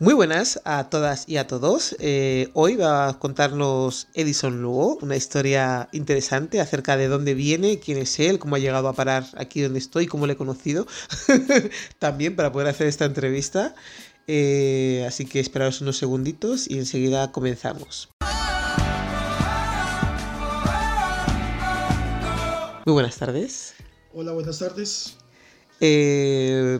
[0.00, 1.96] Muy buenas a todas y a todos.
[1.98, 7.98] Eh, hoy va a contarnos Edison Lugo una historia interesante acerca de dónde viene, quién
[7.98, 10.86] es él, cómo ha llegado a parar aquí donde estoy, cómo le he conocido.
[11.98, 13.74] También para poder hacer esta entrevista.
[14.28, 18.08] Eh, así que esperaros unos segunditos y enseguida comenzamos.
[22.86, 23.74] Muy buenas tardes.
[24.14, 25.16] Hola, buenas tardes.
[25.80, 26.78] Eh,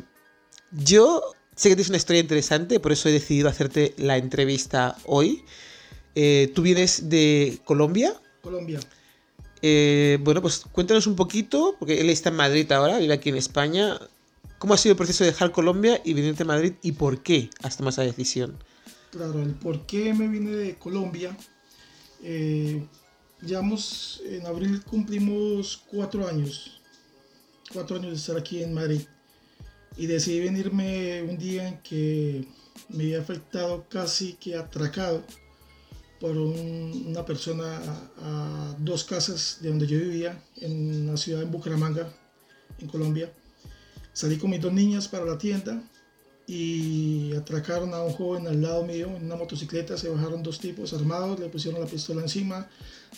[0.71, 5.43] yo Sé que tienes una historia interesante, por eso he decidido hacerte la entrevista hoy.
[6.15, 8.15] Eh, ¿Tú vienes de Colombia?
[8.43, 8.79] Colombia.
[9.61, 13.37] Eh, bueno, pues cuéntanos un poquito, porque él está en Madrid ahora, vive aquí en
[13.37, 13.99] España.
[14.61, 17.51] ¿Cómo ha sido el proceso de dejar Colombia y venirte a Madrid y por qué
[17.61, 18.57] has tomado esa decisión?
[19.11, 21.37] Claro, el por qué me vine de Colombia.
[22.23, 22.87] Eh,
[23.43, 26.81] llevamos, en abril cumplimos cuatro años.
[27.73, 29.01] Cuatro años de estar aquí en Madrid
[29.99, 32.47] y decidí venirme un día en que
[32.89, 35.25] me había afectado casi que atracado
[36.21, 37.81] por una persona
[38.23, 42.13] a, dos casas de donde yo vivía, en la ciudad de Bucaramanga,
[42.79, 43.33] en Colombia.
[44.13, 45.83] Salí con mis dos niñas para la tienda
[46.47, 49.99] y atracaron a un joven al lado mío en una motocicleta.
[49.99, 52.69] Se bajaron dos tipos armados, le pusieron la pistola encima,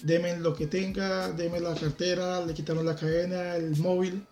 [0.03, 4.27] deme lo que tenga, deme la cartera, le quitaron la cadena, el móvil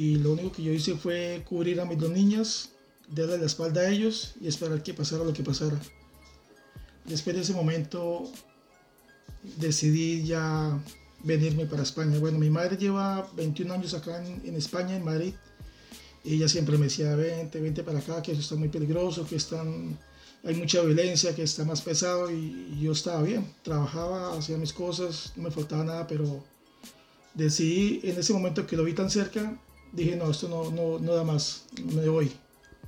[0.00, 2.70] y lo único que yo hice fue cubrir a mis dos niñas,
[3.06, 5.78] darle la espalda a ellos y esperar que pasara lo que pasara.
[7.04, 8.32] Después de ese momento
[9.58, 10.82] decidí ya
[11.22, 12.18] venirme para España.
[12.18, 15.34] Bueno, mi madre lleva 21 años acá en, España, en Madrid.
[16.24, 19.98] Ella siempre me decía, vente, vente para acá, que eso está muy peligroso, que están,
[20.44, 22.30] hay mucha violencia, que está más pesado.
[22.30, 26.42] Y, y yo estaba bien, trabajaba, hacía mis cosas, no me faltaba nada, pero
[27.34, 29.60] decidí en ese momento que lo vi tan cerca,
[29.92, 32.32] dije, no, esto no, no, no da más, me voy.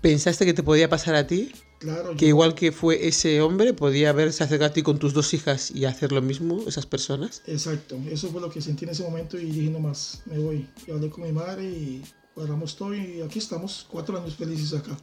[0.01, 1.53] ¿Pensaste que te podía pasar a ti?
[1.79, 2.17] Claro.
[2.17, 5.73] Que igual que fue ese hombre, podía haberse acercado a ti con tus dos hijas
[5.73, 7.43] y hacer lo mismo, esas personas.
[7.47, 10.69] Exacto, eso fue lo que sentí en ese momento y dije, no más, me voy.
[10.87, 12.03] Y hablé con mi madre y
[12.35, 14.97] paramos todo y aquí estamos, cuatro años felices acá.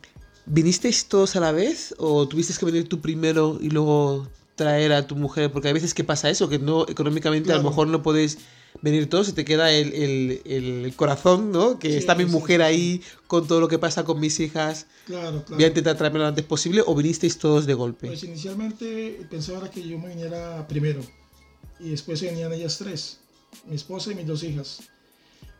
[0.45, 5.05] ¿Vinisteis todos a la vez o tuviste que venir tú primero y luego traer a
[5.05, 5.51] tu mujer?
[5.51, 8.39] Porque hay veces que pasa eso, que no económicamente a lo mejor no podéis
[8.81, 11.79] venir todos y te queda el, el, el corazón, ¿no?
[11.79, 14.87] Que está mi mujer ahí con todo lo que pasa con mis hijas.
[15.05, 15.55] Claro, claro.
[15.55, 18.07] Voy a intentar traerme lo antes posible o vinisteis todos de golpe.
[18.07, 21.01] Pues inicialmente pensaba que yo me viniera primero
[21.79, 23.19] y después venían ellas tres,
[23.67, 24.81] mi esposa y mis dos hijas.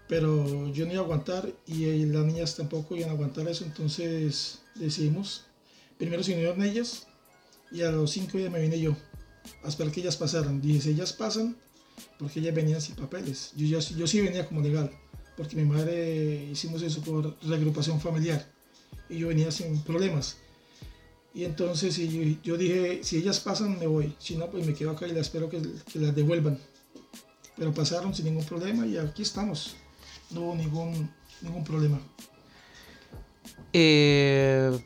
[0.08, 4.60] Pero yo no iba a aguantar y las niñas tampoco iban a aguantar eso, entonces
[4.76, 5.44] decidimos.
[6.00, 7.06] Primero se unieron ellas
[7.72, 8.96] y a los cinco días me vine yo
[9.64, 10.62] a esperar que ellas pasaran.
[10.62, 11.58] Dije, si ellas pasan,
[12.20, 13.54] porque ella venía sin papeles.
[13.56, 14.92] Yo, yo, sí venía como legal,
[15.38, 18.46] porque mi madre hicimos eso por reagrupación familiar
[19.10, 20.38] y yo venía sin problemas.
[21.34, 24.92] Y entonces yo, yo, dije, si ellas pasan me voy, si no pues me quedo
[24.92, 26.60] acá y la espero que, que las devuelvan.
[27.56, 29.76] Pero pasaron sin ningún problema y aquí estamos.
[30.32, 31.10] No hubo ningún,
[31.42, 32.02] ningún problema.
[33.72, 34.78] Eh,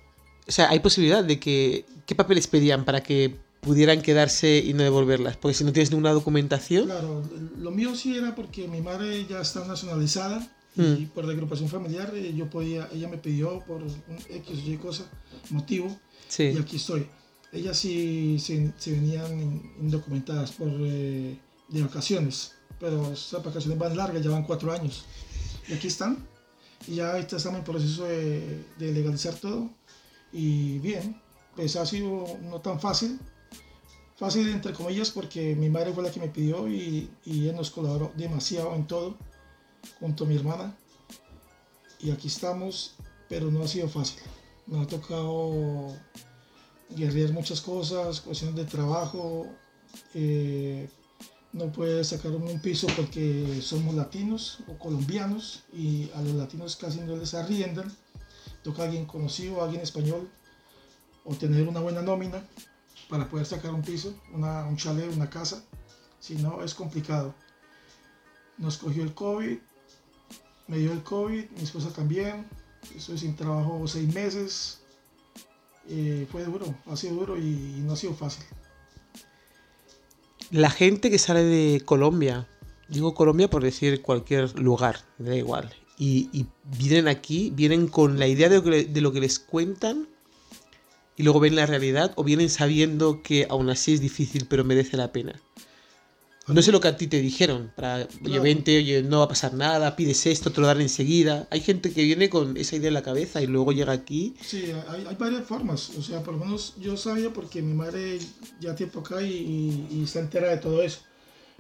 [0.48, 1.86] o sea, hay posibilidad de que...
[2.06, 6.12] ¿Qué papeles pedían para que pudieran quedarse y no devolverlas, porque si no tienes ninguna
[6.12, 6.86] documentación.
[6.86, 7.24] Claro,
[7.58, 11.10] lo mío sí era porque mi madre ya está nacionalizada y mm.
[11.10, 14.78] por la agrupación familiar eh, yo podía, ella me pidió por un X o Y
[14.78, 15.06] cosa,
[15.50, 15.98] motivo,
[16.38, 17.08] y aquí estoy.
[17.52, 21.38] Ellas sí se, venían indocumentadas por eh,
[21.70, 25.06] de vacaciones, pero esas vacaciones van largas, ya van cuatro años.
[25.68, 26.18] Y aquí están,
[26.88, 29.70] y ya estamos en proceso de, de legalizar todo,
[30.32, 31.22] y bien,
[31.56, 33.20] pues ha sido no tan fácil,
[34.18, 37.72] fácil entre comillas porque mi madre fue la que me pidió y, y ella nos
[37.72, 39.18] colaboró demasiado en todo
[40.00, 40.76] junto a mi hermana.
[42.00, 42.96] Y aquí estamos
[43.34, 44.22] pero no ha sido fácil.
[44.68, 45.92] Nos ha tocado
[46.90, 49.48] guerrear muchas cosas cuestiones de trabajo.
[50.14, 50.88] Eh,
[51.52, 57.00] no puede sacar un piso porque somos latinos o colombianos y a los latinos casi
[57.00, 57.92] no les arriendan.
[58.64, 60.30] Toca alguien conocido alguien español
[61.26, 62.46] o tener una buena nómina
[63.10, 65.64] para poder sacar un piso, una, un chalet, una casa.
[66.20, 67.34] Si no, es complicado.
[68.58, 69.58] Nos cogió el COVID,
[70.68, 72.48] me dio el COVID, mi esposa también.
[72.96, 74.80] Estoy sin trabajo seis meses.
[75.90, 78.46] Eh, fue duro, ha sido duro y, no ha sido fácil.
[80.50, 82.48] La gente que sale de Colombia,
[82.88, 86.46] digo Colombia por decir cualquier lugar, da igual, y,
[86.78, 90.08] vienen aquí, vienen con la idea de, de lo que les cuentan
[91.18, 94.98] y luego ven la realidad o vienen sabiendo que aún así es difícil pero merece
[94.98, 95.40] la pena.
[96.46, 99.28] No sé lo que a ti te dijeron, para, oye, vente, oye, no va a
[99.30, 101.48] pasar nada, pides esto, te lo dan enseguida.
[101.52, 104.36] Hay gente que viene con esa idea en la cabeza y luego llega aquí.
[104.42, 105.92] Sí, hay, hay varias formas.
[105.98, 108.20] O sea, por lo menos yo sabía porque mi madre
[108.60, 111.00] ya tiempo acá y, y, se entera de todo eso.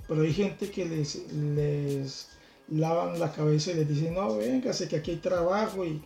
[0.05, 2.27] Pero hay gente que les, les
[2.67, 4.37] lavan la cabeza y les dicen, no,
[4.73, 6.01] sé que aquí hay trabajo y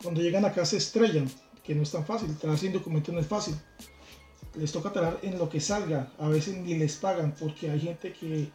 [0.00, 1.28] cuando llegan acá se estrellan,
[1.70, 3.54] que no es tan fácil, trabajar sin documento no es fácil.
[4.56, 8.12] Les toca trabajar en lo que salga, a veces ni les pagan porque hay gente
[8.12, 8.50] que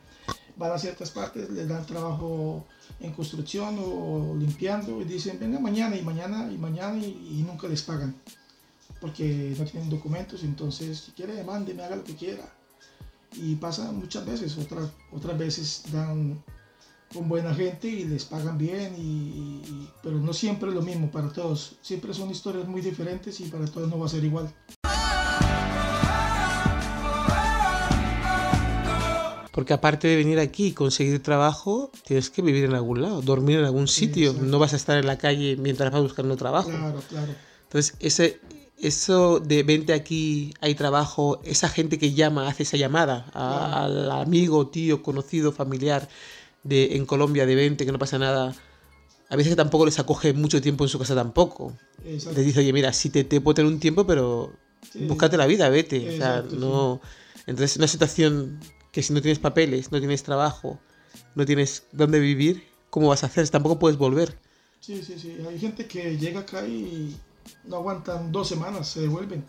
[0.57, 2.65] van a ciertas partes, les dan trabajo
[2.99, 7.83] en construcción o limpiando y dicen venga mañana y mañana y mañana y, nunca les
[7.83, 8.13] pagan
[8.99, 12.43] porque no tienen documentos, entonces si quiere me haga lo que quiera.
[13.31, 16.43] Y pasa muchas veces, otras, otras veces dan
[17.15, 19.61] con buena gente y les pagan bien, y,
[20.03, 21.77] pero no siempre es lo mismo para todos.
[21.81, 24.53] Siempre son historias muy diferentes y para todos no va a ser igual.
[29.53, 33.59] Porque aparte de venir aquí y conseguir trabajo, tienes que vivir en algún lado, dormir
[33.59, 34.33] en algún sitio.
[34.33, 36.69] no vas a estar en la calle mientras vas buscando trabajo.
[36.69, 37.33] Claro, claro.
[37.63, 38.41] Entonces, ese,
[38.77, 44.67] eso de vente aquí, hay trabajo, esa gente que llama, hace esa llamada al amigo,
[44.67, 46.09] tío, conocido, familiar
[46.65, 48.53] de, en Colombia de vente, que no pasa nada.
[49.29, 51.73] A veces tampoco les acoge mucho tiempo en su casa tampoco.
[52.03, 54.51] Les dice, oye, mira, sí te, te puedo tener un tiempo, pero
[55.07, 56.09] búscate la vida, vete.
[56.09, 56.99] o sea, no...
[57.47, 58.59] Entonces, una situación
[58.91, 60.79] que si no tienes papeles, no tienes trabajo,
[61.35, 63.47] no tienes dónde vivir, ¿cómo vas a hacer?
[63.49, 64.39] Tampoco puedes volver.
[64.79, 65.37] Sí, sí, sí.
[65.47, 67.15] Hay gente que llega acá y
[67.65, 69.45] no aguantan dos semanas, se devuelven,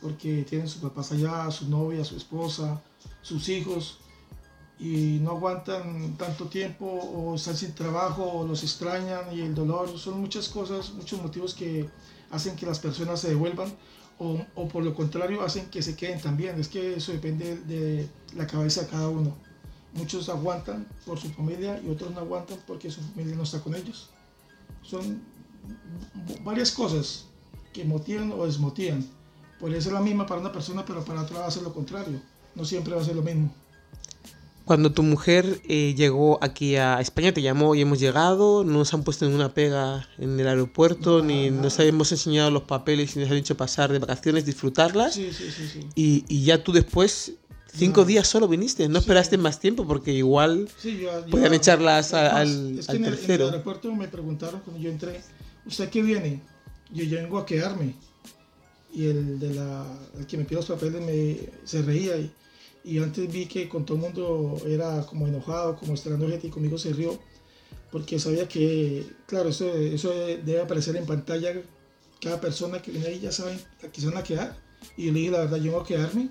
[0.00, 2.82] porque tienen sus papás allá, su novia, su esposa,
[3.20, 3.98] sus hijos,
[4.78, 9.98] y no aguantan tanto tiempo o están sin trabajo o los extrañan y el dolor.
[9.98, 11.88] Son muchas cosas, muchos motivos que
[12.30, 13.72] hacen que las personas se devuelvan
[14.18, 16.58] o, o, por lo contrario hacen que se queden también.
[16.60, 19.34] Es que eso depende de la cabeza de cada uno.
[19.94, 23.74] Muchos aguantan por su familia y otros no aguantan porque su familia no está con
[23.74, 24.10] ellos.
[24.82, 25.22] Son
[26.44, 27.26] varias cosas
[27.72, 29.06] que motivan o desmotivan.
[29.58, 32.20] Puede ser la misma para una persona, pero para otra va a ser lo contrario.
[32.54, 33.50] No siempre va a ser lo mismo.
[34.66, 38.92] Cuando tu mujer eh, llegó aquí a España, te llamó y hemos llegado, no nos
[38.92, 43.30] han puesto ninguna pega en el aeropuerto, ni nos hemos enseñado los papeles y nos
[43.30, 45.14] han hecho pasar de vacaciones, disfrutarlas.
[45.14, 47.34] Sí, sí, sí, y, y, ya tú después,
[47.72, 50.68] cinco días solo viniste, no esperaste más tiempo porque igual
[51.30, 53.44] podían echarlas al, es que en el, tercero.
[53.44, 55.20] En el aeropuerto me preguntaron cuando yo entré,
[55.64, 56.42] ¿usted qué viene?
[56.92, 57.94] Yo, yo vengo a quedarme.
[58.92, 59.86] Y el, de la,
[60.18, 62.32] el que me pidió los papeles me, se reía y
[62.86, 66.50] y antes vi que con todo el mundo era como enojado, como esperando gente y
[66.50, 67.18] conmigo se rió,
[67.90, 71.52] porque sabía que, claro, eso, eso debe aparecer en pantalla,
[72.20, 74.56] cada persona que viene ahí ya saben a qué se van a quedar.
[74.96, 76.28] Y yo le dije, la verdad, yo voy a quedarme.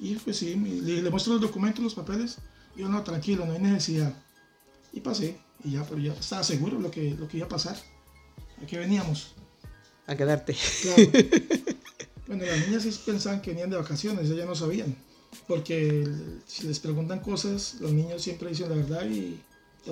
[0.00, 2.38] Y pues sí, le, le muestro los documentos, los papeles.
[2.74, 4.14] Y yo, no, tranquilo, no hay necesidad.
[4.94, 7.76] Y pasé, y ya, pero ya estaba seguro lo que, lo que iba a pasar.
[8.62, 9.34] ¿A qué veníamos?
[10.06, 10.56] A quedarte.
[10.80, 11.02] Claro.
[12.26, 14.96] bueno, las niñas sí pensaban que venían de vacaciones, ellas no sabían
[15.46, 16.06] porque
[16.46, 19.40] si les preguntan cosas, los niños siempre dicen la verdad y...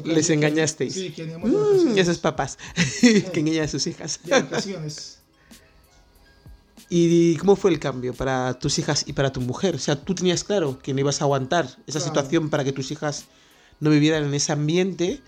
[0.04, 0.92] Les engañasteis.
[0.92, 2.58] Sí, que mm, esos papás
[3.00, 4.20] que engañan a sus hijas.
[4.24, 5.20] De vacaciones.
[6.88, 9.74] ¿Y cómo fue el cambio para tus hijas y para tu mujer?
[9.74, 12.90] O sea, tú tenías claro que no ibas a aguantar esa situación para que tus
[12.90, 13.24] hijas
[13.80, 15.20] no vivieran en ese ambiente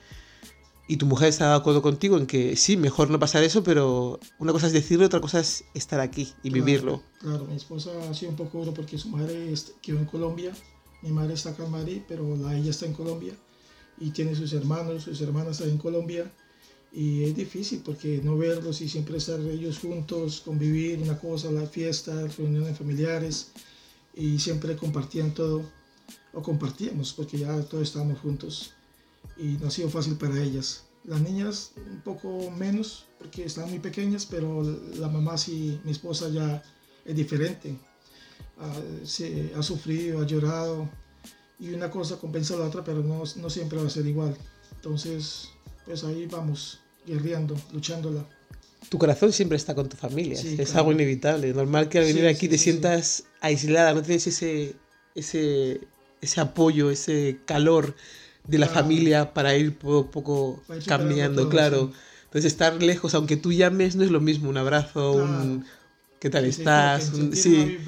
[0.88, 4.19] y tu mujer está de acuerdo contigo en que sí, mejor no pasar eso, pero
[4.38, 7.02] una cosa es decirlo, otra cosa es estar aquí y vivirlo.
[7.21, 9.52] Claro, mi esposa ha sido un poco duro porque su madre
[9.83, 10.50] quedó en Colombia,
[11.02, 13.35] mi madre está acá en Madrid, pero la, ella está en Colombia
[14.00, 16.33] y tiene sus hermanos, sus hermanas ahí en Colombia
[16.90, 21.66] y es difícil porque no verlos y siempre estar ellos juntos, convivir, una cosa, la
[21.66, 23.50] fiesta, reuniones familiares
[24.14, 25.62] y siempre compartían todo,
[26.33, 28.73] o compartíamos porque ya todos estábamos juntos
[29.37, 30.85] y no ha sido fácil para ellas.
[31.04, 34.62] Las niñas un poco menos porque están muy pequeñas, pero
[34.97, 36.62] la mamá sí, mi esposa ya
[37.04, 37.76] es diferente.
[38.58, 40.88] Uh, se, ha sufrido, ha llorado
[41.61, 44.37] y una cosa compensa a la otra, pero no, no siempre va a ser igual.
[44.76, 45.49] Entonces,
[45.85, 48.25] pues ahí vamos, guerreando, luchándola.
[48.88, 51.52] Tu corazón siempre está con tu familia, es algo inevitable.
[51.52, 54.76] Normal que al venir aquí te sientas aislada, no tienes ese,
[55.14, 55.80] ese,
[56.20, 57.94] ese apoyo, ese calor
[58.49, 61.93] de la familia para ir poco, poco cambiando, claro.
[62.25, 65.64] Entonces estar lejos, aunque tú llames, no es lo mismo, un abrazo, un
[66.19, 67.12] ¿qué tal estás?
[67.33, 67.78] sí,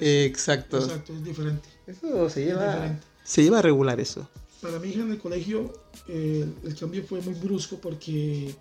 [0.00, 0.78] exacto.
[0.78, 1.68] Exacto, es diferente.
[1.86, 4.28] Eso se lleva, se lleva a regular eso.
[4.60, 5.72] Para mi hija en el colegio
[6.08, 8.54] eh, el cambio fue muy brusco porque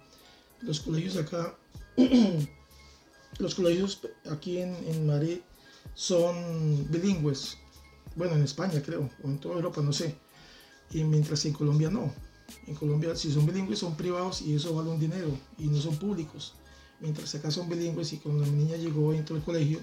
[0.61, 1.55] los colegios acá,
[3.39, 3.99] los colegios
[4.29, 5.39] aquí en, en Madrid
[5.95, 7.57] son bilingües
[8.17, 10.15] bueno, en España creo, o en toda Europa, no sé.
[10.91, 12.13] Y mientras en Colombia no.
[12.65, 15.97] En Colombia, si son bilingües, son privados y eso vale un dinero y no son
[15.97, 16.53] públicos.
[16.99, 19.79] Mientras acá son bilingües y cuando la niña llegó, entró al colegio,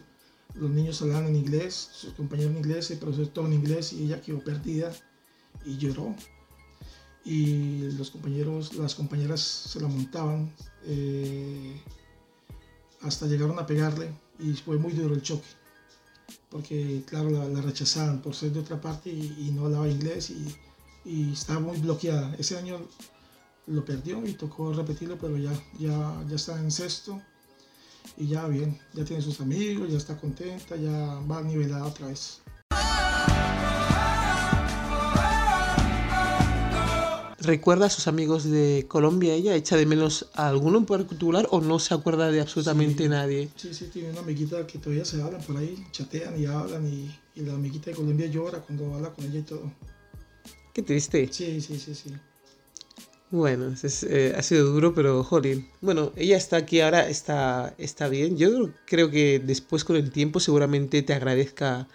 [0.55, 4.05] los niños hablaban en inglés, sus compañeros en inglés, el profesor todo en inglés y
[4.05, 4.93] ella quedó perdida
[5.65, 6.15] y lloró.
[7.25, 10.53] Y los compañeros, las compañeras se la montaban
[10.85, 11.81] eh,
[13.01, 15.49] hasta llegaron a pegarle y fue muy duro el choque.
[16.51, 20.55] Porque, claro, la, rechazaban por ser de otra parte y, no hablaba inglés y,
[21.05, 22.35] y, estaba muy bloqueada.
[22.39, 22.81] Ese año
[23.67, 27.21] lo perdió y tocó repetirlo, pero ya, ya, ya está en sexto
[28.17, 32.41] y ya bien, ya tiene sus amigos, ya está contenta, ya va nivelada otra vez.
[37.45, 39.55] ¿Recuerda a sus amigos de Colombia ella?
[39.55, 43.51] ¿Echa de menos a alguno en particular o no se acuerda de absolutamente nadie?
[43.57, 47.15] Sí, sí, tiene una amiguita que todavía se hablan por ahí, chatean y hablan y,
[47.35, 49.71] y la amiguita de Colombia llora cuando habla con ella y todo.
[50.75, 51.29] Qué triste.
[51.31, 52.11] Sí, sí, sí, sí.
[53.31, 53.73] Bueno,
[54.09, 55.69] eh, ha sido duro, pero jolín.
[55.81, 58.37] Bueno, ella está aquí ahora, está, está bien.
[58.37, 61.87] Yo creo que después con el tiempo seguramente te agradezca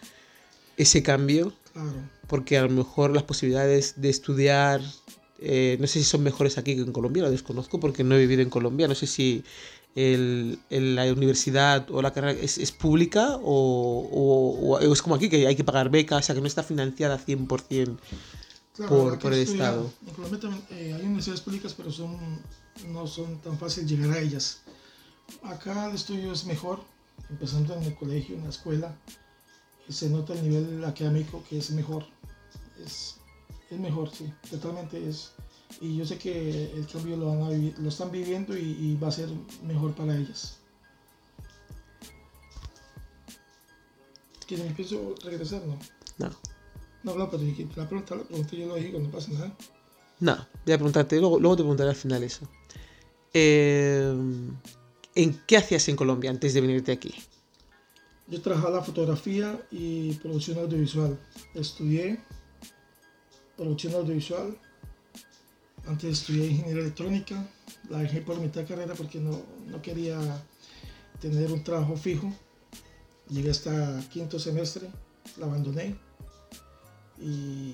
[0.78, 1.54] ese cambio.
[1.74, 2.10] Claro.
[2.28, 4.82] Porque a lo mejor las posibilidades de estudiar,
[5.40, 8.20] eh, no sé si son mejores aquí que en Colombia, lo desconozco porque no he
[8.20, 8.88] vivido en Colombia.
[8.88, 9.44] No sé si
[9.96, 14.10] el, la universidad o la carrera es, pública o,
[14.72, 17.20] o, es como aquí que hay que pagar becas, o sea que no está financiada
[17.20, 17.98] 100%
[18.88, 19.92] por, por el Estado.
[20.08, 22.18] En Colombia también eh, hay universidades públicas, pero son,
[22.88, 24.62] no son tan fácil llegar a ellas.
[25.44, 26.82] Acá el estudio es mejor,
[27.30, 28.96] empezando en el colegio, en la escuela,
[29.90, 32.06] se nota el nivel académico que es mejor.
[32.84, 33.16] Es,
[33.70, 35.32] es mejor, sí, totalmente es.
[35.82, 39.10] Y yo sé que el cambio lo, van a lo están viviendo y, y va
[39.10, 39.30] a ser
[39.64, 40.58] mejor para ellas.
[44.48, 45.62] ¿Que me empiezo a regresar?
[45.66, 45.78] No.
[46.18, 46.49] No.
[47.04, 49.56] No, no, pero la pregunta la pregunté yo lo dije, no pasa nada.
[50.20, 52.48] No, voy a preguntarte, luego, luego te preguntaré al final eso.
[53.34, 54.14] Eh,
[55.16, 57.14] ¿En qué hacías en Colombia antes de venirte aquí?
[58.28, 61.18] Yo trabajaba la fotografía y producción audiovisual.
[61.56, 62.20] Estudié
[63.56, 64.58] producción audiovisual.
[65.88, 67.50] Antes estudié ingeniería electrónica.
[67.90, 70.20] La dejé por mitad de carrera porque no, no quería
[71.20, 72.32] tener un trabajo fijo.
[73.30, 74.90] Llegué hasta quinto semestre,
[75.38, 75.96] la abandoné
[77.22, 77.74] y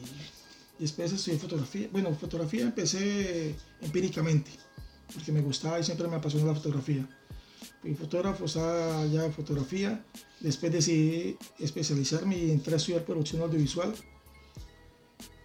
[0.79, 1.89] después estudié fotografía.
[1.91, 4.51] Bueno, fotografía empecé empíricamente,
[5.13, 7.07] porque me gustaba y siempre me apasionó la fotografía.
[7.81, 10.03] Fui fotógrafo, estaba ya fotografía.
[10.39, 13.93] Después decidí especializarme y entré a estudiar producción audiovisual.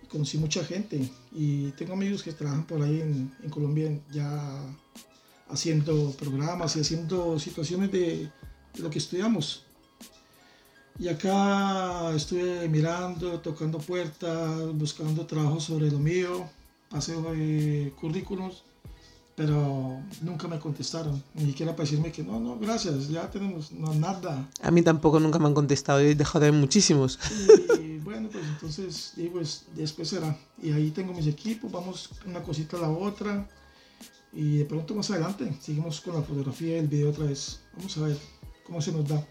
[0.09, 4.61] Conocí mucha gente y tengo amigos que trabajan por ahí en, en Colombia ya
[5.49, 8.31] haciendo programas y haciendo situaciones de
[8.79, 9.67] lo que estudiamos.
[11.01, 16.47] Y acá estuve mirando, tocando puertas, buscando trabajo sobre lo mío,
[16.91, 18.65] pasé eh, currículos,
[19.35, 24.47] pero nunca me contestaron, ni siquiera para decirme que no, no, gracias, ya tenemos nada.
[24.61, 27.19] A mí tampoco nunca me han contestado, he dejado de muchísimos.
[27.81, 30.37] Y bueno, pues entonces, y pues después será.
[30.63, 33.49] Y ahí tengo mis equipos, vamos una cosita a la otra.
[34.35, 37.61] Y de pronto más adelante seguimos con la fotografía y el video otra vez.
[37.75, 38.19] Vamos a ver
[38.67, 39.27] cómo se nos da.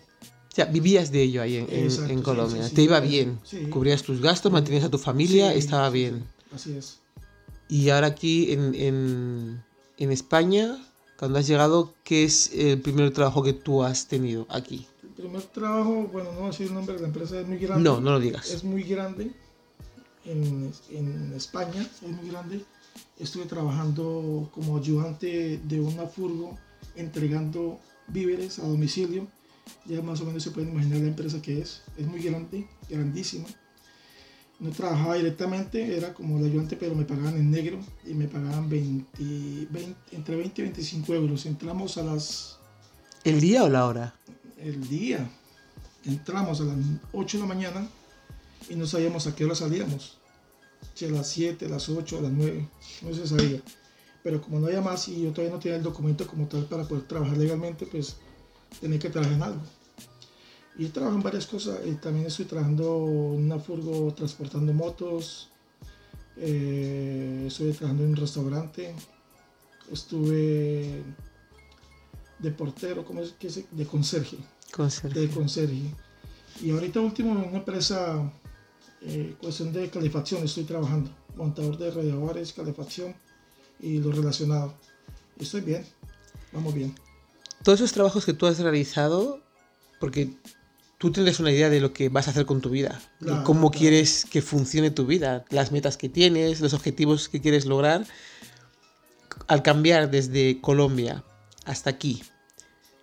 [0.51, 2.67] O sea, vivías de ello ahí en, Colombia.
[2.73, 3.39] Te iba bien.
[3.69, 6.23] Cubrías tus gastos, mantenías a tu familia, estaba bien.
[6.53, 6.99] Así es.
[7.67, 9.61] Y ahora aquí en,
[9.97, 10.83] España,
[11.17, 14.87] cuando has llegado, ¿qué es el primer trabajo que tú has tenido aquí?
[15.03, 17.57] El primer trabajo, bueno, no voy a decir el nombre de la empresa, es muy
[17.59, 17.83] grande.
[17.83, 18.49] No, no lo digas.
[18.49, 19.31] Es muy grande.
[20.25, 20.73] En,
[21.35, 22.65] España es muy grande.
[23.19, 26.57] Estuve trabajando como ayudante de una furgo
[26.95, 29.27] entregando víveres a domicilio
[29.85, 31.81] ya más o menos se pueden imaginar la empresa que es.
[31.97, 33.47] Es muy grande, grandísima.
[34.59, 38.69] No trabajaba directamente, era como el ayudante, pero me pagaban en negro y me pagaban
[38.69, 41.45] 20, 20, entre 20 y 25 euros.
[41.45, 42.59] Entramos a las...
[43.23, 44.15] ¿El día o la hora?
[44.57, 45.29] El día.
[46.03, 46.75] Entramos a las
[47.13, 47.87] 8 de la mañana
[48.69, 50.17] y no sabíamos a qué hora salíamos.
[50.93, 52.67] Si a las 7, a las 8, a las 9,
[53.03, 53.61] no se sabía.
[54.23, 56.83] Pero como no había más y yo todavía no tenía el documento como tal para
[56.83, 58.17] poder trabajar legalmente, pues
[58.79, 59.61] tenía que trabajar en algo.
[60.77, 61.79] Y trabajo en varias cosas.
[61.85, 65.49] Y también estoy trabajando en una furgo transportando motos.
[66.37, 68.95] Eh, estuve trabajando en un restaurante.
[69.91, 71.03] Estuve
[72.39, 74.37] de portero, ¿cómo es que De conserje.
[74.71, 75.19] conserje.
[75.19, 75.93] De conserje.
[76.61, 78.31] Y ahorita último en una empresa,
[79.01, 81.11] eh, cuestión de calefacción, estoy trabajando.
[81.35, 83.13] Montador de radiadores, calefacción
[83.81, 84.73] y lo relacionado.
[85.37, 85.85] Estoy bien,
[86.53, 87.08] vamos bien
[87.63, 89.41] todos esos trabajos que tú has realizado,
[89.99, 90.37] porque
[90.97, 93.71] tú tienes una idea de lo que vas a hacer con tu vida, de cómo
[93.71, 98.05] quieres que funcione tu vida, las metas que tienes, los objetivos que quieres lograr.
[99.47, 101.23] Al cambiar desde Colombia
[101.65, 102.21] hasta aquí,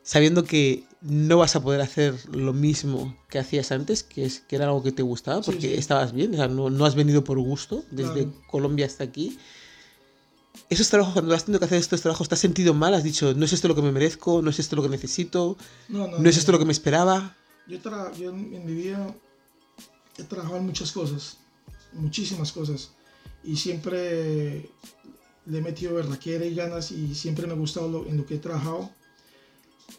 [0.02, 4.56] sabiendo que no vas a poder hacer lo mismo que hacías antes, que, es, que
[4.56, 7.84] era algo que te gustaba, porque estabas bien, o sea, no, has venido por gusto
[7.90, 9.38] desde Colombia hasta aquí.
[10.68, 12.94] Esos trabajos, cuando has tenido que hacer estos trabajos, ¿te has sentido mal?
[12.94, 15.56] ¿Has dicho, no es esto lo que me merezco, no es esto lo que necesito,
[15.88, 17.36] no, no, no es esto lo que me esperaba?
[17.66, 17.78] Yo,
[18.16, 19.14] yo en mi vida
[20.18, 21.38] he trabajado en muchas cosas,
[21.92, 22.92] muchísimas cosas,
[23.44, 24.70] y siempre
[25.46, 28.38] le he metido verdaquera y ganas y siempre me ha gustado en lo que he
[28.38, 28.90] trabajado.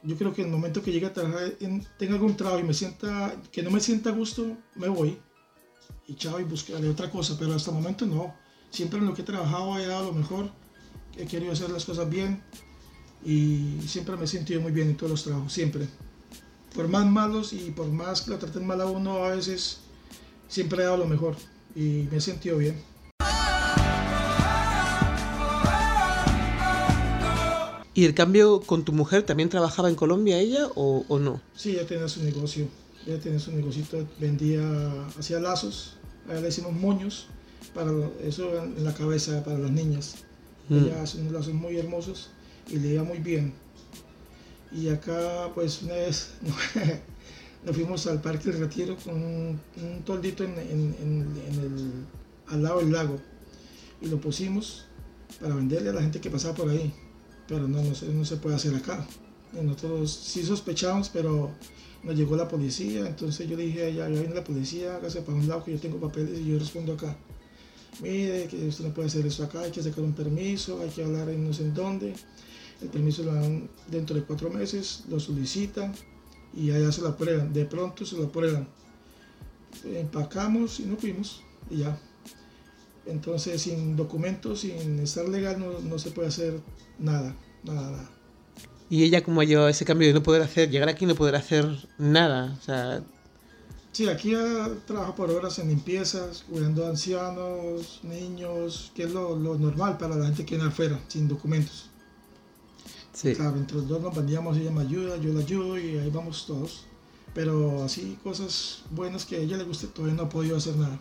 [0.03, 2.63] Yo creo que en el momento que llegue a trabajar, en, tenga algún trabajo y
[2.63, 5.17] me sienta, que no me sienta a gusto, me voy
[6.07, 8.33] y chao y buscaré otra cosa, pero hasta el momento no.
[8.69, 10.51] Siempre en lo que he trabajado he dado lo mejor,
[11.17, 12.41] he querido hacer las cosas bien
[13.25, 15.87] y siempre me he sentido muy bien en todos los trabajos, siempre
[16.75, 19.79] por más malos y por más que lo traten mal a uno, a veces
[20.47, 21.35] siempre he dado lo mejor
[21.75, 22.75] y me he sentido bien.
[27.95, 31.41] ¿Y el cambio con tu mujer también trabajaba en Colombia ella o, o no?
[31.55, 32.67] Sí, ella tenía su negocio.
[33.07, 33.83] Ella tenía su negocio,
[34.19, 34.61] vendía,
[35.17, 35.95] hacía lazos,
[36.29, 37.27] a le decimos moños,
[37.73, 37.91] para
[38.23, 40.15] eso en la cabeza para las niñas.
[40.69, 40.77] Mm.
[40.77, 42.29] Ella hace unos lazos muy hermosos
[42.69, 43.53] y le iba muy bien.
[44.71, 46.31] Y acá, pues, una vez
[47.65, 49.59] nos fuimos al Parque del Retiro con un,
[50.05, 51.91] toldito en, el,
[52.47, 53.19] al lado del lago.
[54.01, 54.85] Y lo pusimos
[55.39, 56.93] para venderle a la gente que pasaba por ahí.
[57.47, 59.07] Pero no, no, se, puede hacer acá.
[59.53, 61.51] nosotros sí sospechamos, pero
[62.03, 63.07] nos llegó la policía.
[63.07, 65.97] Entonces yo dije, ya, ya viene la policía, hágase para un lado que yo tengo
[65.97, 67.15] papeles y yo respondo acá.
[68.01, 71.03] Mire, que usted no puede hacer eso acá, hay que sacar un permiso, hay que
[71.03, 72.13] hablar en no sé en dónde.
[72.81, 75.93] El permiso lo dan dentro de cuatro meses, lo solicitan
[76.55, 77.51] y allá se lo aprueban.
[77.53, 78.67] De pronto se lo aprueban.
[79.83, 81.99] Empacamos y nos fuimos y ya.
[83.07, 86.59] Entonces, sin documentos, sin estar legal, no, se puede hacer
[86.99, 88.09] nada, nada, nada.
[88.89, 91.35] Y ella, como ha ese cambio de no poder hacer, llegar aquí y no poder
[91.35, 91.65] hacer
[91.97, 93.03] nada, o sea...
[93.97, 94.35] Sí, aquí
[94.85, 100.15] trabaja por horas en limpiezas, cuidando a ancianos, niños, que es lo, lo normal para
[100.15, 101.89] la gente que viene afuera, sin documentos.
[103.19, 106.45] Claro, entre los dos nos vendíamos, ella me ayuda, yo la ayudo y ahí vamos
[106.45, 106.85] todos.
[107.33, 110.99] Pero así cosas buenas que a ella le guste, todavía no ha podido hacer nada.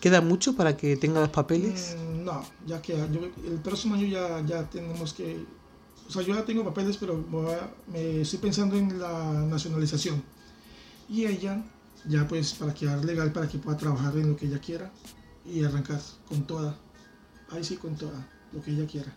[0.00, 1.98] ¿Queda mucho para que tenga los papeles?
[1.98, 5.44] Mm, no, ya que el próximo año ya, ya tenemos que...
[6.08, 7.22] O sea, yo ya tengo papeles, pero
[7.92, 10.22] me estoy pensando en la nacionalización.
[11.10, 11.62] Y ella,
[12.08, 14.90] ya pues para quedar legal, para que pueda trabajar en lo que ella quiera
[15.44, 16.76] y arrancar con toda.
[17.50, 19.12] Ahí sí, con toda, lo que ella quiera.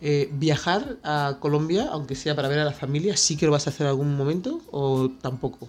[0.00, 3.66] Eh, ¿Viajar a Colombia, aunque sea para ver a la familia, sí que lo vas
[3.66, 5.68] a hacer en algún momento o tampoco?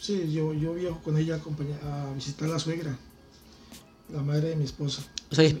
[0.00, 2.98] Sí, yo, yo viajo con ella a, a visitar a la suegra,
[4.12, 5.02] la madre de mi esposa.
[5.30, 5.54] ¿Os habéis,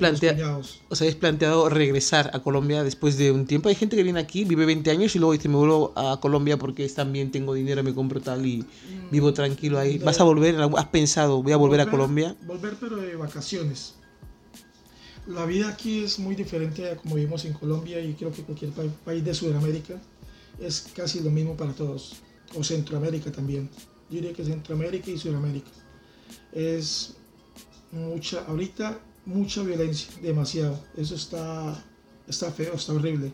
[0.88, 3.68] ¿Os habéis planteado regresar a Colombia después de un tiempo?
[3.68, 6.58] Hay gente que viene aquí, vive 20 años y luego dice, me vuelvo a Colombia
[6.58, 8.64] porque también tengo dinero, me compro tal y
[9.10, 9.98] vivo mm, tranquilo ahí.
[9.98, 10.56] ¿Vas a volver?
[10.76, 12.36] ¿Has pensado, voy a volver, volver a Colombia?
[12.46, 13.94] Volver pero de vacaciones
[15.26, 18.72] la vida aquí es muy diferente a como vivimos en Colombia y creo que cualquier
[18.72, 20.00] país de Sudamérica
[20.60, 22.16] es casi lo mismo para todos,
[22.54, 23.70] o Centroamérica también.
[24.10, 25.70] Yo diría que Centroamérica y Sudamérica.
[26.52, 27.16] Es
[27.92, 30.78] mucha, ahorita mucha violencia, demasiado.
[30.96, 31.82] Eso está,
[32.26, 33.32] está feo, está horrible.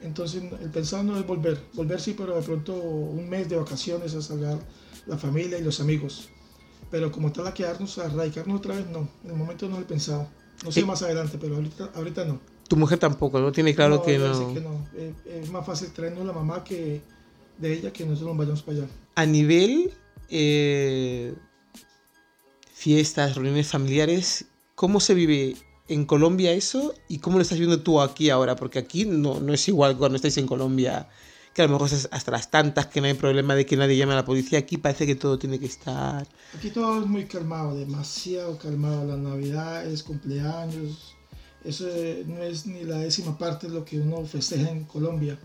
[0.00, 4.14] Entonces el pensado no es volver, volver sí, pero de pronto un mes de vacaciones
[4.14, 4.58] a salvar
[5.06, 6.28] la familia y los amigos.
[6.90, 9.08] Pero como tal a quedarnos, a radicarnos otra vez, no.
[9.24, 10.28] En el momento no lo he pensado.
[10.64, 12.40] No sé más adelante, pero ahorita, ahorita no.
[12.68, 13.52] Tu mujer tampoco, ¿no?
[13.52, 14.54] Tiene claro que no.
[14.54, 14.86] que no.
[14.94, 17.00] Eh, es más fácil traernos la mamá que
[17.58, 18.86] de ella que nosotros nos vayamos para allá.
[19.14, 19.92] A nivel
[20.28, 21.34] eh,
[22.82, 28.00] fiestas, reuniones familiares, ¿cómo se vive en Colombia eso y cómo lo estás viendo tú
[28.00, 28.56] aquí ahora?
[28.56, 31.08] Porque aquí no, no es igual cuando estáis en Colombia
[31.54, 33.96] que a lo mejor es hasta las tantas que no hay problema de que nadie
[33.96, 34.58] llame a la policía.
[34.58, 36.26] Aquí parece que todo tiene que estar.
[36.56, 39.06] Aquí todo es muy calmado, demasiado calmado.
[39.06, 41.14] La Navidad es cumpleaños.
[41.62, 41.86] Eso
[42.26, 45.38] no es ni la décima parte de lo que uno festeja en Colombia.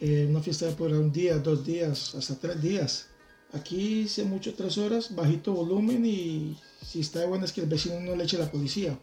[0.00, 3.08] Eh, una fiesta por un día, dos días, hasta tres días.
[3.52, 7.68] Aquí se mucho tres horas, bajito volumen y si está de bueno es que el
[7.68, 8.98] vecino no le eche la policía.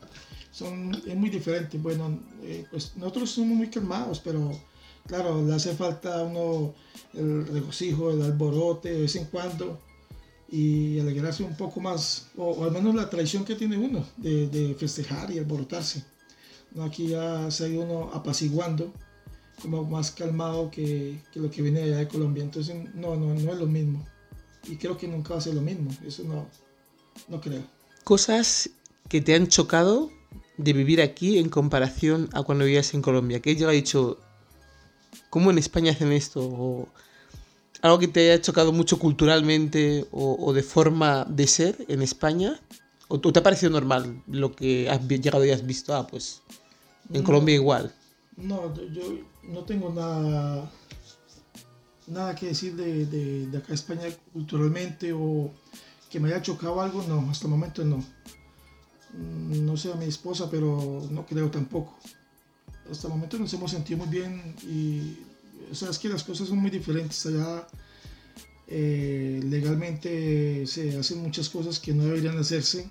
[0.51, 1.77] Son, es muy diferente.
[1.77, 4.51] Bueno, eh, pues nosotros somos muy calmados, pero
[5.08, 6.73] Claro, le hace falta a uno
[7.13, 9.79] el regocijo, el alborote de vez en cuando
[10.49, 15.31] y alegrarse un poco más, o, al menos la tradición que tiene uno de, festejar
[15.31, 16.03] y alborotarse.
[16.81, 18.91] Aquí ya se ha ido uno apaciguando,
[19.62, 23.51] como más calmado que, que, lo que viene allá de Colombia, entonces no, no, no
[23.51, 24.03] es lo mismo.
[24.67, 25.91] Y creo que nunca va a ser lo mismo.
[26.06, 26.47] Eso no,
[27.28, 27.62] no creo.
[28.04, 28.69] Cosas
[29.10, 30.12] que te han chocado
[30.58, 33.41] de vivir aquí en comparación a cuando vivías en Colombia.
[33.41, 34.19] Que ella ha dicho,
[35.30, 36.41] ¿cómo en España hacen esto?
[36.41, 36.88] O
[37.82, 42.60] algo que te haya chocado mucho culturalmente o, o de forma de ser en España.
[43.08, 45.93] ¿O te ha parecido normal lo que has llegado y has visto?
[45.93, 46.41] Ah, pues
[47.12, 47.23] en No.
[47.25, 47.93] Colombia igual.
[48.38, 50.69] No, yo no tengo nada,
[52.07, 55.51] nada que decir de, de, de acá a España culturalmente o
[56.09, 57.97] que me haya chocado algo, no, hasta el momento no.
[59.13, 61.97] Mm, No sé a mi esposa, pero no creo tampoco.
[62.91, 65.17] Hasta el momento nos hemos sentido muy bien y,
[65.71, 67.25] o sea, es que las cosas son muy diferentes.
[67.25, 67.67] Allá
[68.67, 72.89] eh, legalmente se hacen muchas cosas que no deberían hacerse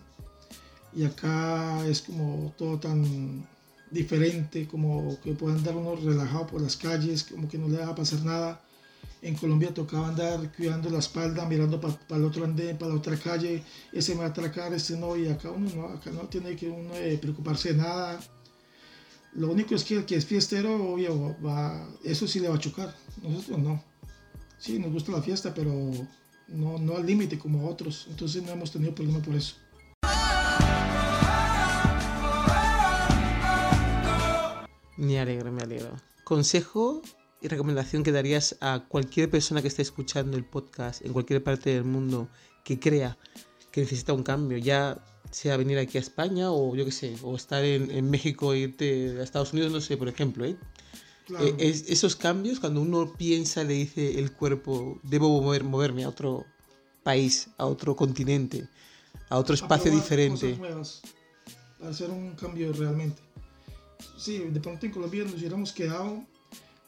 [0.97, 3.47] y acá es como todo tan
[3.91, 7.89] diferente, como que puede andar uno relajado por las calles, como que no le va
[7.89, 8.61] a pasar nada.
[9.25, 13.17] En Colombia tocaba andar cuidando la espalda, mirando para el otro andén, para la otra
[13.17, 16.55] calle, ese me va a atracar, ese no, y acá uno no, acá no tiene
[16.55, 18.21] que uno eh, preocuparse de nada.
[19.33, 22.59] Lo único es que el que es fiestero, obvio, va, eso sí le va a
[22.59, 23.83] chocar, nosotros no.
[24.59, 25.73] Sí, nos gusta la fiesta, pero
[26.49, 29.57] no, no al límite como otros, entonces no hemos tenido problema por eso.
[34.99, 35.97] Me alegro, me alegro.
[36.25, 37.01] Consejo
[37.45, 41.71] y recomendación que darías a cualquier persona que esté escuchando el podcast en cualquier parte
[41.75, 42.29] del mundo
[42.65, 43.19] que crea
[43.71, 47.35] que necesita un cambio, ya sea venir aquí a España o yo qué sé, o
[47.37, 50.57] estar en, en México e irte a Estados Unidos, no sé, por ejemplo, ¿eh?
[51.27, 51.45] Claro.
[51.45, 56.09] Eh, es- esos cambios, cuando uno piensa, le dice el cuerpo, debo mover- moverme a
[56.09, 56.45] otro
[57.03, 58.69] país, a otro continente,
[59.29, 60.41] a otro espacio probar diferente.
[60.47, 61.03] cosas nuevas,
[61.79, 63.21] para hacer un cambio realmente.
[64.17, 66.23] Sí, de pronto en Colombia nos hubiéramos quedado,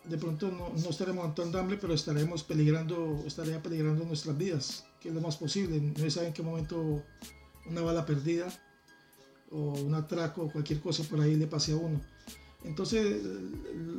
[0.08, 5.08] de pronto no, no estaremos aguantando hambre, pero estaremos peligrando, estaría peligrando nuestras vidas, que
[5.08, 5.80] es lo más posible.
[5.80, 7.02] No se sabe en qué momento
[7.66, 8.46] una bala perdida
[9.50, 12.00] o un atraco o cualquier cosa por ahí le pase a uno.
[12.64, 13.22] Entonces,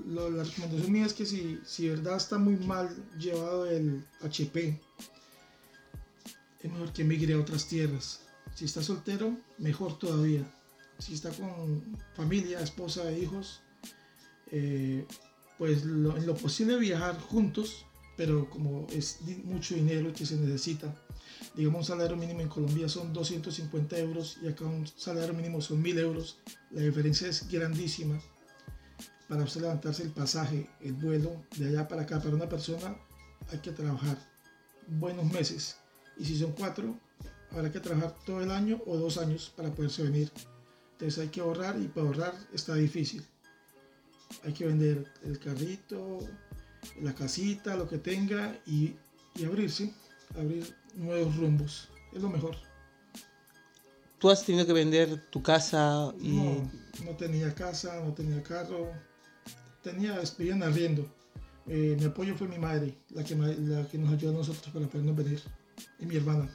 [0.08, 4.80] lo- la recomendación mía es que si, si verdad está muy mal llevado el HP,
[6.62, 8.22] es mejor que emigre a otras tierras.
[8.56, 10.44] Si está soltero, mejor todavía.
[11.00, 11.84] Si está con
[12.16, 13.62] familia, esposa hijos,
[14.52, 15.06] eh,
[15.58, 20.94] pues lo- en lo posible viajar juntos, pero como es mucho dinero que se necesita,
[21.56, 25.82] digamos un salario mínimo en Colombia son 250 euros y acá un salario mínimo son
[25.82, 26.38] 1000 euros,
[26.72, 28.20] la diferencia es grandísima.
[29.28, 32.96] Para usted levantarse el pasaje, el vuelo de allá para acá, para una persona,
[33.52, 34.18] hay que trabajar
[34.88, 35.76] buenos meses.
[36.18, 36.98] Y si son cuatro,
[37.52, 40.32] habrá que trabajar todo el año o dos años para poderse venir.
[40.94, 43.24] Entonces hay que ahorrar y para ahorrar está difícil.
[44.44, 46.20] Hay que vender el carrito,
[47.02, 48.96] la casita, lo que tenga y,
[49.36, 49.94] y abrirse,
[50.38, 51.90] abrir nuevos rumbos.
[52.14, 52.56] Es lo mejor.
[54.20, 56.32] Tú has tenido que vender tu casa y...
[56.32, 56.72] No,
[57.06, 58.92] no tenía casa, no tenía carro,
[59.84, 61.08] tenía, vivía en arriendo.
[61.68, 64.88] Eh, mi apoyo fue mi madre, la que, la que nos ayudó a nosotros para
[64.88, 65.42] podernos venir,
[66.00, 66.50] y mi hermana.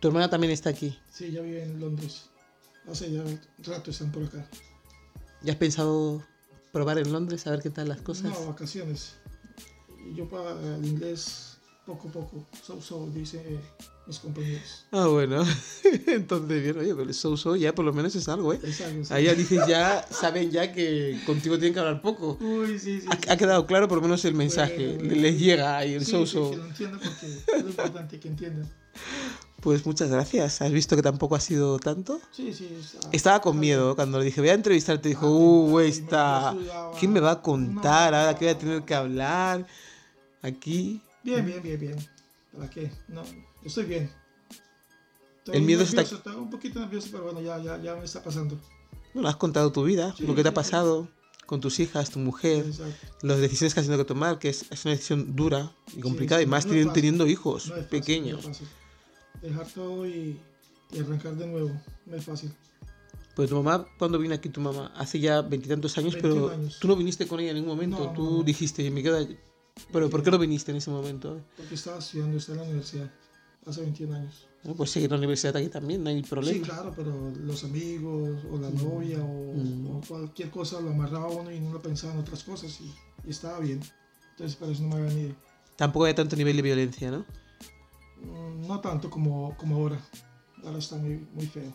[0.00, 0.98] Tu hermana también está aquí.
[1.10, 2.28] Sí, ella vive en Londres.
[2.90, 3.22] Hace ya
[3.58, 4.44] rato están por acá.
[5.42, 6.22] ¿Ya has pensado
[6.72, 8.30] probar en Londres a ver qué tal las cosas?
[8.30, 9.14] No, vacaciones.
[10.14, 12.46] Yo para el inglés poco a poco.
[12.64, 13.42] So, so, dice
[14.06, 14.84] mis compañeros.
[14.90, 15.44] Ah, bueno.
[16.06, 18.60] Entonces, bien, oye, pero el so-so ya por lo menos es algo, ¿eh?
[18.62, 19.12] Es algo, sí.
[19.14, 22.38] Ahí ya dices, ya saben ya que contigo tienen que hablar poco.
[22.40, 23.06] Uy, sí, sí.
[23.10, 23.22] Ha, sí.
[23.28, 24.94] ha quedado claro por lo menos el mensaje.
[24.94, 25.22] Bueno, bueno.
[25.22, 26.44] Les llega ahí el Sí, so-so.
[26.46, 28.68] sí, que lo entiendan porque es lo importante que entiendan.
[29.60, 30.62] Pues muchas gracias.
[30.62, 32.18] ¿Has visto que tampoco ha sido tanto?
[32.32, 32.68] Sí, sí.
[32.80, 35.08] está- Estaba con miedo cuando le dije, voy a entrevistarte.
[35.10, 36.56] Dijo, Ah, uh, sudaba.
[36.98, 39.66] ¿Quién me va a contar ahora que voy a tener que hablar?
[40.42, 41.02] Aquí.
[41.22, 41.96] Bien, bien, bien, bien.
[42.56, 42.90] ¿Para qué?
[43.08, 43.32] No, yo
[43.66, 44.10] estoy bien.
[45.38, 48.04] Estoy El miedo está nervioso, Estaba un poquito nervioso, pero bueno, ya, ya, ya me
[48.04, 48.58] está pasando.
[49.12, 50.54] Bueno, has contado tu vida, Sí, lo que te ha sí.
[50.56, 51.08] pasado
[51.46, 52.64] con tus hijas, tu mujer,
[53.22, 56.40] las decisiones que has tenido que tomar, que es, es una decisión dura y complicada,
[56.42, 58.46] y más no teniendo hijos No pequeños.
[58.48, 58.54] no.
[59.42, 60.38] Dejar todo y,
[60.92, 61.70] y arrancar de nuevo.
[62.06, 62.52] No es fácil.
[63.36, 64.92] Pues tu mamá, ¿cuándo vino aquí tu mamá?
[64.96, 66.78] Hace ya veintitantos años, pero 21 años.
[66.80, 67.98] tú no viniste con ella en ningún momento.
[68.06, 69.26] No, tú no, dijiste, me queda...
[69.92, 71.40] Pero ¿por qué no viniste en ese momento?
[71.56, 73.10] Porque estaba estudiando, estaba en la universidad.
[73.66, 74.46] Hace 21 años.
[74.64, 76.58] No, pues seguir la universidad aquí también, no hay problema.
[76.58, 79.86] Sí, claro, pero los amigos o la novia o, Mm.
[79.96, 82.92] o cualquier cosa lo amarraba uno y no lo pensaba en otras cosas y,
[83.26, 83.80] y estaba bien.
[84.32, 85.34] Entonces, por eso no me había venido.
[85.76, 87.24] Tampoco hay tanto nivel de violencia, ¿no?
[88.22, 89.98] Mm, No tanto como, como ahora.
[90.64, 91.72] Ahora está muy, muy feo.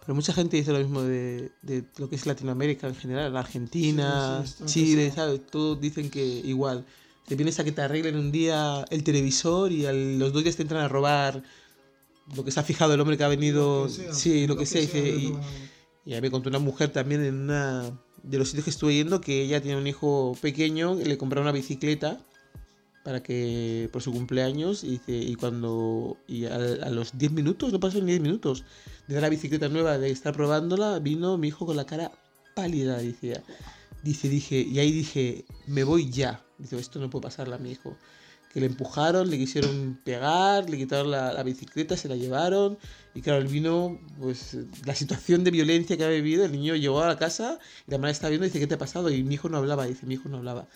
[0.00, 3.40] Pero mucha gente dice lo mismo de, de lo que es Latinoamérica en general, la
[3.40, 5.10] Argentina, Sí, sí, Chile.
[5.14, 5.46] ¿sabes?
[5.46, 6.84] Todos dicen que igual.
[7.26, 10.56] Te vienes a que te arreglen un día el televisor y a los dos días
[10.56, 11.42] te entran a robar
[12.36, 13.88] lo que se ha fijado el hombre que ha venido.
[13.88, 14.82] sí, lo, que, sea.
[14.82, 15.34] y,
[16.04, 19.40] y, me contó una mujer también en una de los sitios que estuve yendo que
[19.40, 22.20] ella tiene un hijo pequeño, le compraron una bicicleta
[23.04, 28.06] para que por su cumpleaños y, cuando y a, los 10 minutos, no pasó ni
[28.06, 28.64] 10 minutos,
[29.06, 32.10] de la bicicleta nueva, de estar probándola, vino mi hijo con la cara
[32.54, 33.42] pálida, decía.
[34.02, 36.42] Dice, dije, y ahí dije, me voy ya.
[36.58, 37.96] Dice, esto no puede pasarle a mi hijo.
[38.52, 42.78] Que le empujaron, le quisieron pegar, le quitaron la, bicicleta, se la llevaron.
[43.14, 47.02] Y claro, el vino, pues la situación de violencia que ha vivido, el niño llegó
[47.02, 49.10] a la casa y la madre está viendo dice, ¿qué te ha pasado?
[49.10, 50.68] Y mi hijo no hablaba, dice, mi hijo no hablaba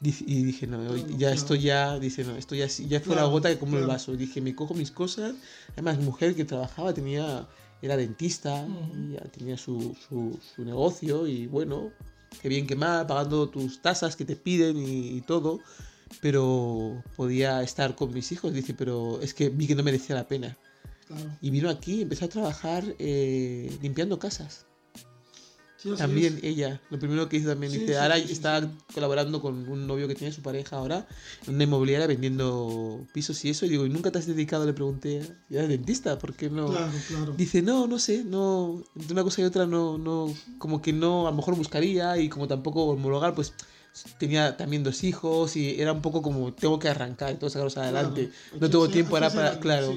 [0.00, 3.58] y dije, no, ya esto ya, dice, no, esto ya, ya fue la gota que
[3.58, 4.14] como el vaso.
[4.16, 5.34] Dije, me cojo mis cosas.
[5.72, 7.48] Además, mujer que trabajaba, tenía,
[7.82, 11.90] era dentista, y tenía su, su, su, negocio y bueno,
[12.40, 15.60] qué bien que mal, pagando tus tasas que te piden y, todo.
[16.22, 18.52] Pero podía estar con mis hijos.
[18.52, 20.56] Dice, pero es que vi que no merecía la pena.
[21.40, 24.67] Y vino aquí, empezó a trabajar eh, limpiando casas
[25.96, 30.14] también ella, lo primero que hizo también, dice, ahora está colaborando con un novio que
[30.14, 31.06] tiene su pareja ahora,
[31.46, 34.66] en una inmobiliaria vendiendo pisos y eso, y digo, ¿y nunca te has dedicado?
[34.66, 36.68] Le pregunté, ya eres dentista, ¿por qué no?
[36.70, 37.34] Claro, claro.
[37.36, 41.26] Dice, no, no sé, no, entre una cosa y otra no, no, como que no,
[41.26, 43.52] a lo mejor buscaría y como tampoco homologar, pues
[44.18, 47.76] tenía también dos hijos y era un poco como tengo que arrancar y todo sacarlos
[47.76, 48.30] adelante.
[48.60, 49.94] no tuvo tiempo, era para, claro.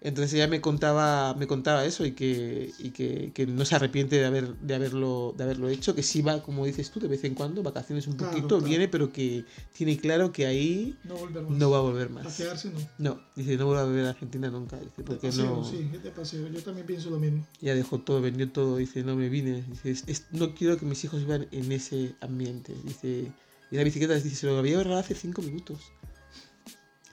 [0.00, 4.16] Entonces ella me contaba, me contaba eso y que, y que, que, no se arrepiente
[4.16, 7.24] de haber, de haberlo, de haberlo hecho, que sí va, como dices tú, de vez
[7.24, 11.80] en cuando, vacaciones un poquito, viene, pero que tiene claro que ahí no, va a
[11.80, 12.26] volver más.
[12.26, 12.80] A quedarse no.
[12.98, 14.76] No, dice, no voy a volver a Argentina nunca.
[14.78, 15.64] Dice, porque no...
[15.64, 17.46] Sí, de paseo, yo también pienso lo mismo.
[17.60, 19.64] Ya dejó todo, vendió todo, dice, no me vine.
[19.82, 22.74] Dice, no quiero que mis hijos vivan en ese ambiente.
[22.84, 23.29] Dice,
[23.70, 25.92] y la bicicleta dice, se lo había agarrado hace cinco minutos.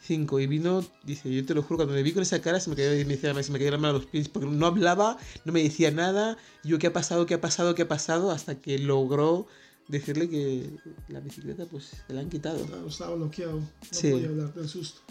[0.02, 0.40] Cinco.
[0.40, 2.76] Y vino, dice, yo te lo juro, cuando me vi con esa cara se me
[2.76, 5.54] cayó, me decía, se me cayó la mano a los pies, porque no hablaba, no
[5.54, 6.38] me decía nada.
[6.64, 7.26] yo, ¿qué ha pasado?
[7.26, 7.76] ¿Qué ha pasado?
[7.76, 8.32] ¿Qué ha pasado?
[8.32, 9.48] Hasta que logró
[9.88, 10.70] decirle que
[11.10, 12.66] la bicicleta, pues, se la han quitado.
[12.88, 13.60] estaba bloqueado.
[13.60, 15.02] No podía hablar del susto.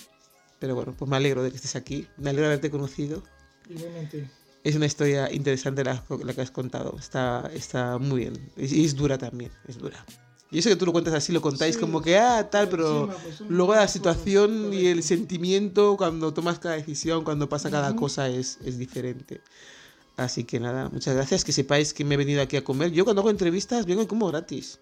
[0.59, 2.09] Pero bueno, pues me alegro de que estés aquí.
[2.17, 3.23] Me alegro de haberte conocido.
[3.69, 4.31] Igualmente.
[4.65, 6.97] Es una historia interesante la, la que has contado.
[6.99, 8.51] Está, está muy bien.
[8.57, 10.05] Y es dura también, es dura.
[10.51, 13.41] Y eso que tú lo cuentas así, lo contáis como que, ah, tal, pero pues,
[13.49, 18.59] luego la situación y el sentimiento cuando tomas cada decisión, cuando pasa cada cosa es,
[18.65, 19.41] es diferente.
[20.17, 21.45] Así que nada, muchas gracias.
[21.45, 22.91] Que sepáis que me he venido aquí a comer.
[22.91, 24.79] Yo cuando hago entrevistas vengo y como gratis.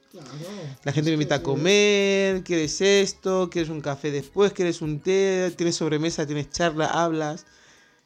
[0.85, 5.53] La gente me invita a comer, quieres esto, quieres un café después, quieres un té,
[5.57, 7.46] tienes sobremesa, tienes charla, hablas.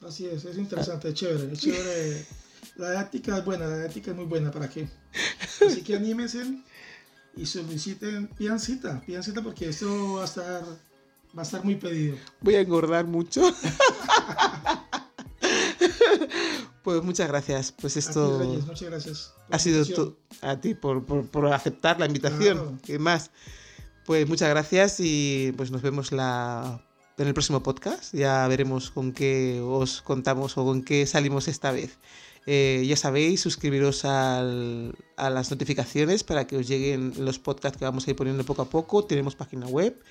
[0.01, 2.25] Así es, es interesante, es chévere, es chévere.
[2.77, 4.87] La ética es buena, la ética es muy buena, ¿para qué?
[5.67, 6.45] Así que anímense
[7.39, 10.61] y soliciten, pidan cita, pidan cita porque esto va a estar,
[11.37, 12.17] va a estar muy pedido.
[12.41, 13.41] Voy a engordar mucho.
[16.83, 17.71] pues muchas gracias.
[17.71, 18.39] Pues esto.
[18.67, 19.33] muchas gracias.
[19.49, 22.81] Ha sido a ti por, por, por, aceptar la invitación.
[22.85, 23.31] y más.
[24.05, 26.83] Pues muchas gracias y pues nos vemos la,
[27.17, 28.13] en el próximo podcast.
[28.13, 31.99] Ya veremos con qué os contamos o con qué salimos esta vez.
[32.45, 34.43] Eh, ya sabéis, suscribiros a
[35.17, 38.69] las notificaciones para que os lleguen los podcasts que vamos a ir poniendo poco a
[38.69, 39.05] poco.
[39.05, 40.01] Tenemos página web,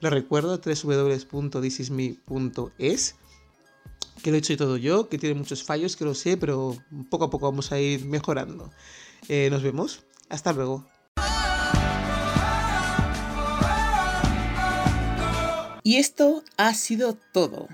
[0.00, 3.14] lo recuerdo, www.thisisme.es
[4.22, 6.76] que lo he hecho todo yo, que tiene muchos fallos, que lo sé, pero
[7.10, 8.70] poco a poco vamos a ir mejorando.
[9.28, 10.04] Eh, nos vemos.
[10.28, 10.84] Hasta luego.
[15.84, 17.68] Y esto ha sido todo.